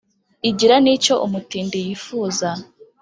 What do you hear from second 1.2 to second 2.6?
umutindi yifuza,